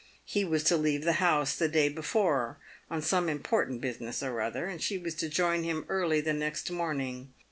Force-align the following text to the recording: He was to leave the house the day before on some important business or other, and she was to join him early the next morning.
He 0.25 0.43
was 0.43 0.63
to 0.63 0.77
leave 0.77 1.03
the 1.03 1.19
house 1.21 1.55
the 1.55 1.67
day 1.67 1.87
before 1.87 2.57
on 2.89 3.03
some 3.03 3.29
important 3.29 3.81
business 3.81 4.23
or 4.23 4.41
other, 4.41 4.65
and 4.65 4.81
she 4.81 4.97
was 4.97 5.13
to 5.13 5.29
join 5.29 5.63
him 5.63 5.85
early 5.89 6.21
the 6.21 6.33
next 6.33 6.71
morning. 6.71 7.33